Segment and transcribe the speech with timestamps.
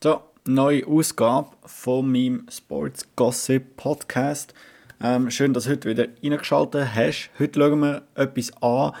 [0.00, 4.54] So, neue Ausgabe von meinem Sports Gossip Podcast.
[5.02, 7.30] Ähm, schön, dass du heute wieder reingeschaltet hast.
[7.36, 8.92] Heute schauen wir etwas an,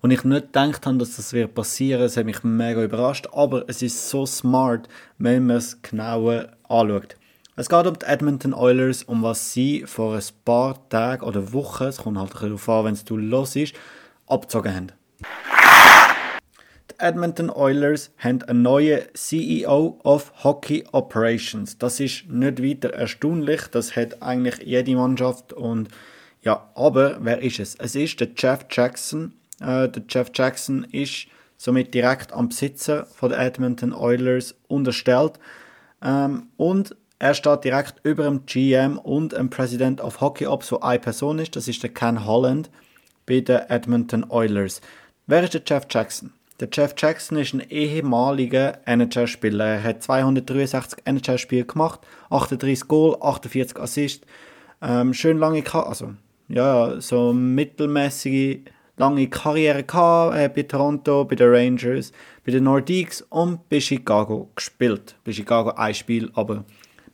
[0.00, 2.02] wo ich nicht gedacht habe, dass das wird passieren.
[2.02, 4.88] Es hat mich mega überrascht, aber es ist so smart,
[5.18, 7.16] wenn man es genauer anschaut.
[7.56, 11.82] Es geht um die Edmonton Oilers, um was sie vor ein paar Tagen oder Wochen,
[11.82, 13.74] es kommt halt ein bisschen darauf an, wenn es du los ist,
[14.28, 14.92] abgezogen haben.
[16.98, 21.78] Edmonton Oilers haben einen neuen CEO of Hockey Operations.
[21.78, 23.62] Das ist nicht weiter erstaunlich.
[23.70, 25.52] Das hat eigentlich jede Mannschaft.
[25.52, 25.88] Und
[26.42, 27.74] ja, aber wer ist es?
[27.76, 29.32] Es ist der Jeff Jackson.
[29.60, 31.26] Äh, der Jeff Jackson ist
[31.56, 35.38] somit direkt am Besitzer von der Edmonton Oilers unterstellt.
[36.02, 40.78] Ähm, und er steht direkt über dem GM und dem President of Hockey Ops, wo
[40.78, 41.56] eine Person ist.
[41.56, 42.70] Das ist der Ken Holland
[43.26, 44.80] bei den Edmonton Oilers.
[45.26, 46.32] Wer ist der Jeff Jackson?
[46.60, 49.64] Der Jeff Jackson ist ein ehemaliger NHL-Spieler.
[49.64, 52.00] Er hat 263 NHL-Spiele gemacht,
[52.30, 54.26] 38 Goal, 48 Assists.
[54.80, 56.14] Ähm, schön lange Karriere, also
[56.48, 58.58] ja, so mittelmäßige
[58.96, 62.12] lange Karriere gehabt, äh, bei Toronto, bei den Rangers,
[62.46, 65.16] bei den Nordiques und bei Chicago gespielt.
[65.24, 66.64] Bei Chicago ein Spiel, aber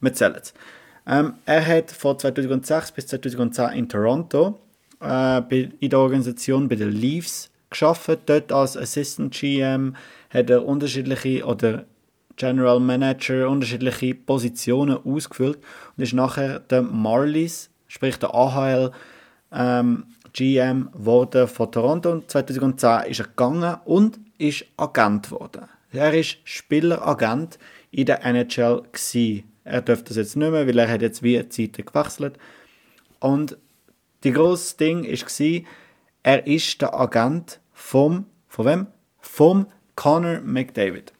[0.00, 0.52] wir zählen es.
[1.06, 4.58] Ähm, er hat von 2006 bis 2010 in Toronto
[5.00, 5.38] äh,
[5.80, 8.18] in der Organisation bei den Leafs geschafft.
[8.26, 9.96] Dort als Assistant GM
[10.30, 11.84] hat er unterschiedliche oder
[12.36, 15.58] General Manager unterschiedliche Positionen ausgefüllt
[15.96, 18.92] und ist nachher der Marlies, sprich der AHL
[19.52, 25.68] ähm, GM wurde von Toronto und 2010 ist er gegangen und ist Agent geworden.
[25.92, 27.58] Er ist Spieleragent
[27.90, 29.44] in der NHL gewesen.
[29.64, 32.38] Er dürfte das jetzt nicht mehr, weil er hat jetzt wie Zeit gewechselt.
[33.18, 33.58] Und
[34.24, 35.62] die grosse Ding war,
[36.22, 38.86] er ist der Agent vom, von wem?
[39.20, 41.12] Vom Connor McDavid.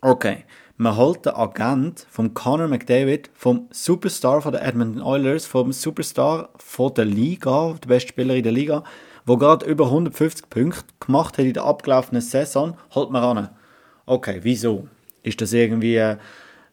[0.00, 0.44] Okay,
[0.76, 6.48] man holt den Agent vom Connor McDavid, vom Superstar von der Edmonton Oilers, vom Superstar
[6.56, 8.84] von der Liga, der beste Spieler in der Liga,
[9.26, 13.48] wo gerade über 150 Punkte gemacht hat in der abgelaufenen Saison, holt man ran.
[14.06, 14.88] Okay, wieso?
[15.22, 16.16] Ist das irgendwie, äh,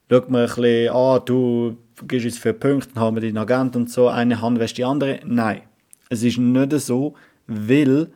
[0.10, 1.76] schaut man ein bisschen, ah, du
[2.08, 4.86] gibst uns für Punkte, dann haben wir den Agent und so, eine Hand wäscht die
[4.86, 5.20] andere?
[5.26, 5.64] Nein,
[6.10, 7.16] es ist nicht so,
[7.48, 8.12] weil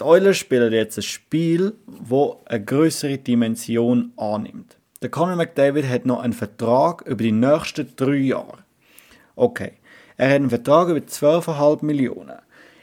[0.00, 4.78] die Oilers spielen jetzt ein Spiel, wo eine größere Dimension annimmt.
[5.02, 8.58] Der Conor McDavid hat noch einen Vertrag über die nächsten drei Jahre.
[9.36, 9.72] Okay,
[10.16, 12.38] er hat einen Vertrag über 12,5 Millionen.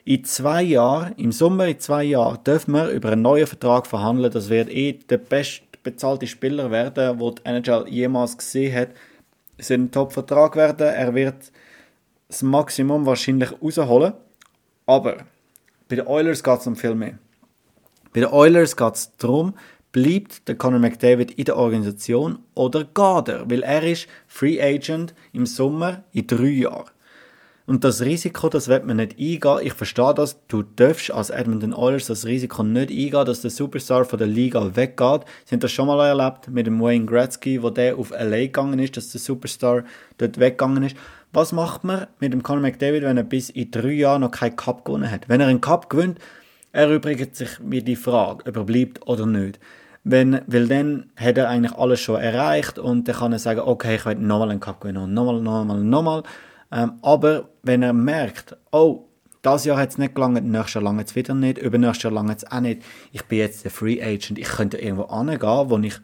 [0.06, 4.32] In zwei Jahren, im Sommer in zwei Jahren, dürfen wir über einen neuen Vertrag verhandeln.
[4.32, 8.90] Das wird eh der bestbezahlte Spieler werden, den die NHL jemals gesehen hat.
[9.58, 10.88] Es wird ein Top-Vertrag werden.
[10.88, 11.52] Er wird
[12.28, 14.14] das Maximum wahrscheinlich rausholen.
[14.86, 15.18] Aber
[15.88, 17.18] bei den Oilers geht es um viel mehr.
[18.14, 19.53] Bei den Oilers geht es darum,
[19.92, 23.50] bleibt der Conor McDavid in der Organisation oder geht er?
[23.50, 26.90] Weil er ist Free Agent im Sommer in drei Jahren.
[27.70, 29.60] Und das Risiko, das wird man nicht eingehen.
[29.62, 30.38] Ich verstehe das.
[30.48, 34.78] Du darfst als Edmonton Oilers das Risiko nicht eingehen, dass der Superstar von der Liga
[34.78, 35.26] weggeht.
[35.44, 38.80] Sie haben das schon mal erlebt mit dem Wayne Gretzky, wo der auf LA gegangen
[38.80, 39.84] ist, dass der Superstar
[40.18, 40.96] dort weggegangen ist.
[41.34, 44.56] Was macht man mit dem Conor McDavid, wenn er bis in drei Jahren noch keinen
[44.56, 45.28] Cup gewonnen hat?
[45.28, 46.20] Wenn er einen Cup gewinnt,
[46.72, 49.60] erübrigt sich mir die Frage, ob er bleibt oder nicht.
[50.06, 53.96] Wenn, weil dann hat er eigentlich alles schon erreicht und dann kann er sagen, okay,
[53.96, 56.24] ich werde nochmal einen Cup gewinnen und nochmal, nochmal, nochmal.
[56.72, 59.08] Ähm, aber wenn er merkt, oh,
[59.42, 62.36] das Jahr hat es nicht gelangt, nächstes Jahr lange es wieder nicht, übernächstes Jahr lange
[62.36, 66.00] es auch nicht, ich bin jetzt der Free Agent, ich könnte irgendwo angehen, wo ich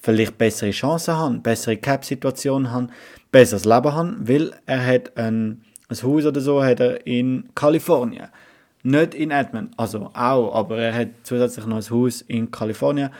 [0.00, 2.88] vielleicht bessere Chancen habe, bessere Cap-Situation habe,
[3.30, 8.28] besseres Leben habe, weil er hat ein, ein Haus oder so hat er in Kalifornien.
[8.82, 13.10] Nicht in Edmond, also auch, aber er hat zusätzlich noch ein Haus in Kalifornien.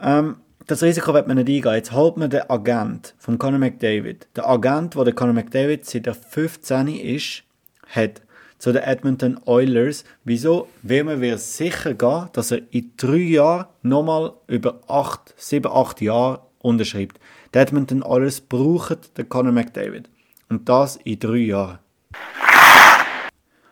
[0.00, 0.36] Ähm,
[0.70, 1.74] das Risiko wird man nicht eingehen.
[1.74, 4.28] Jetzt holt man den Agent von Conor McDavid.
[4.36, 7.42] Der Agent, wo der Conor McDavid seit er 15 ist,
[7.88, 8.22] hat
[8.58, 10.04] zu den Edmonton Oilers.
[10.22, 10.68] Wieso?
[10.82, 16.00] Weil man wird sicher gehen, dass er in drei Jahren nochmal über acht, sieben, acht
[16.00, 17.18] Jahre unterschreibt.
[17.52, 20.08] Die Edmonton Oilers brauchen den Conor McDavid.
[20.48, 21.78] Und das in drei Jahren.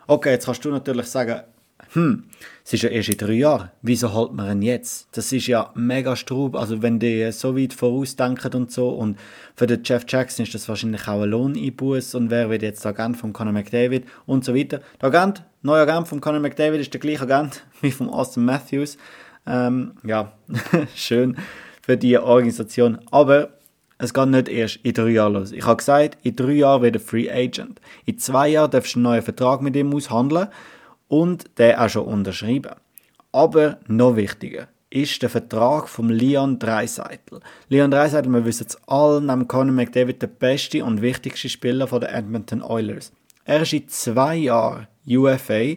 [0.08, 1.43] Okay, jetzt kannst du natürlich sagen,
[1.93, 2.25] hm,
[2.64, 5.08] es ist ja erst in drei Jahren, wieso holt man ihn jetzt?
[5.12, 9.19] Das ist ja mega Strub, also wenn die so weit vorausdenken und so und
[9.56, 12.90] für den Jeff Jackson ist das wahrscheinlich auch ein Lohneinbuß und wer wird jetzt der
[12.90, 14.81] Agent von Conor McDavid und so weiter.
[15.00, 18.99] Der Agent, neuer Agent von Conor McDavid ist der gleiche Agent wie von Austin Matthews.
[19.46, 20.32] Ähm, ja,
[20.94, 21.37] schön
[21.81, 23.49] für die Organisation, aber
[23.96, 25.52] es geht nicht erst in drei Jahren los.
[25.52, 27.81] Ich habe gesagt, in drei Jahren wird er Free Agent.
[28.05, 30.49] In zwei Jahren darfst du einen neuen Vertrag mit ihm aushandeln
[31.08, 32.75] und den auch schon unterschreiben.
[33.32, 37.40] Aber noch wichtiger, ist der Vertrag von Leon Dreiseitel.
[37.69, 42.14] Leon Dreiseitel, wir wissen es alle, neben Conor McDavid der beste und wichtigste Spieler der
[42.14, 43.12] Edmonton Oilers.
[43.44, 45.75] Er ist in zwei Jahren UFA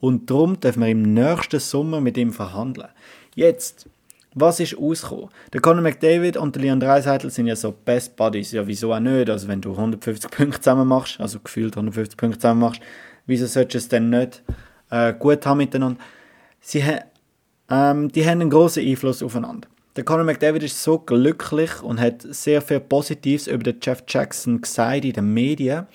[0.00, 2.88] und darum dürfen wir im nächsten Sommer mit ihm verhandeln.
[3.34, 3.88] Jetzt,
[4.34, 5.30] was ist ausgekommen?
[5.52, 8.50] Der Conor McDavid und der Leon Dreiseitel sind ja so Best Buddies.
[8.50, 9.30] Ja, wieso auch nicht?
[9.30, 12.80] Also wenn du 150 Punkte zusammen machst, also gefühlt 150 Punkte zusammen machst,
[13.28, 14.42] wieso solltest du es denn nicht
[14.90, 16.00] äh, gut haben miteinander?
[16.60, 16.82] Sie,
[17.70, 19.68] ähm, die haben einen großen Einfluss aufeinander.
[19.94, 24.60] Der Conor McDavid ist so glücklich und hat sehr viel Positives über den Jeff Jackson
[24.60, 25.86] gesagt in den Medien.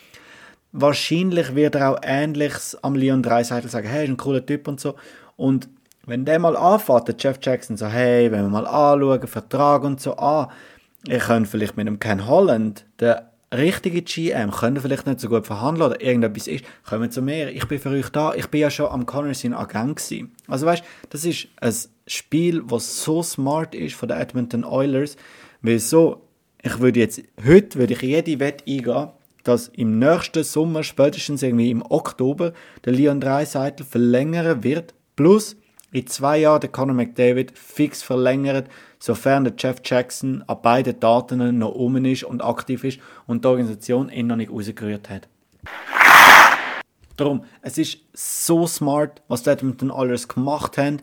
[0.72, 4.80] Wahrscheinlich wird er auch Ähnliches am Leon Dreiseitel sagen, hey, ist ein cooler Typ und
[4.80, 4.96] so.
[5.36, 5.70] Und
[6.06, 10.02] wenn der mal anfängt, der Jeff Jackson so, hey, wenn wir mal anschauen, Vertrag und
[10.02, 10.50] so, ah,
[11.08, 15.46] ich könnte vielleicht mit dem Ken Holland, der richtige GM, können vielleicht nicht so gut
[15.46, 18.72] verhandeln oder irgendetwas ist, kommen zu mir, ich bin für euch da, ich bin ja
[18.72, 20.32] schon am Connor sein Agent gewesen.
[20.48, 21.74] Also weißt, das ist ein
[22.08, 25.16] Spiel, was so smart ist von den Edmonton Oilers,
[25.62, 26.28] weil so,
[26.62, 29.10] ich würde jetzt, heute würde ich jede Wette eingehen,
[29.44, 32.54] dass im nächsten Sommer, spätestens irgendwie im Oktober,
[32.86, 35.58] der Leon Dreiseitel verlängern wird, plus
[35.94, 38.68] in zwei Jahren der Conor McDavid fix verlängert,
[39.00, 43.48] sofern der Jeff Jackson an beiden Daten noch um ist und aktiv ist und die
[43.48, 45.30] Organisation ihn noch nicht rausgerührt hat.
[47.16, 50.98] Darum, es ist so smart, was die Edmonton Oilers gemacht haben.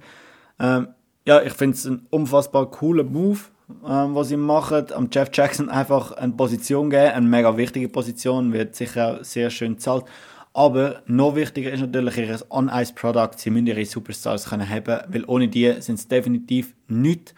[0.59, 0.89] Ähm,
[1.25, 3.39] ja, ich finde es ein unfassbar cooler Move,
[3.87, 4.87] ähm, was sie machen.
[4.93, 9.79] Am Jeff Jackson einfach eine Position geben, eine mega wichtige Position, wird sicher sehr schön
[9.79, 10.05] zahlt.
[10.52, 13.31] Aber noch wichtiger ist natürlich ihr On-Ice-Product.
[13.37, 17.35] Sie müssen ihre Superstars können haben, weil ohne die sind es definitiv nichts.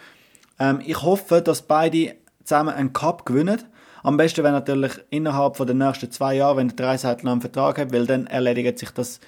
[0.58, 3.62] Ähm, ich hoffe, dass beide zusammen einen Cup gewinnen.
[4.02, 7.92] Am besten wäre natürlich innerhalb den nächsten zwei Jahren, wenn der Dreiseitel einen Vertrag hat,
[7.92, 9.20] weil dann erledigt sich das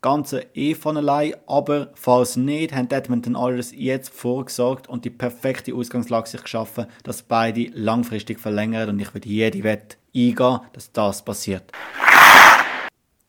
[0.00, 1.34] Ganze eh von allein.
[1.46, 7.22] Aber falls nicht, haben Edmonton Oilers jetzt vorgesorgt und die perfekte Ausgangslage sich geschaffen, dass
[7.22, 8.88] beide langfristig verlängern.
[8.88, 11.72] Und ich würde jede Wette eingehen, dass das passiert.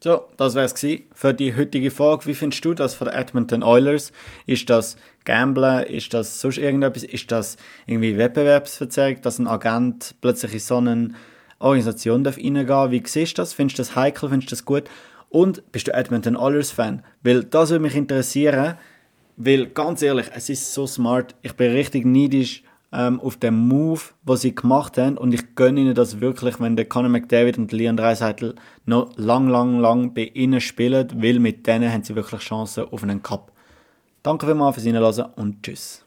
[0.03, 0.73] So, das wäre es
[1.13, 2.25] für die heutige Folge.
[2.25, 4.11] Wie findest du das von den Edmonton Oilers?
[4.45, 5.85] Ist das Gamblen?
[5.85, 7.05] Ist das sonst irgendetwas?
[7.05, 7.55] Ist das
[7.85, 11.11] irgendwie Wettbewerbsverzerrung, dass ein Agent plötzlich in so eine
[11.59, 13.53] Organisation darf reingehen Wie siehst du das?
[13.53, 14.27] Findest du das heikel?
[14.27, 14.89] Findest du das gut?
[15.29, 17.01] Und bist du Edmonton Oilers Fan?
[17.21, 18.75] Weil das würde mich interessieren,
[19.37, 21.33] weil ganz ehrlich, es ist so smart.
[21.43, 25.17] Ich bin richtig neidisch ähm, auf den Move, was sie gemacht haben.
[25.17, 28.55] Und ich gönne ihnen das wirklich, wenn der Conor McDavid und Leon Dreiseitel
[28.85, 33.03] noch lang, lang, lang bei ihnen spielen, weil mit denen haben sie wirklich Chancen auf
[33.03, 33.51] einen Cup.
[34.21, 36.02] Danke vielmals fürs Hinhören und tschüss.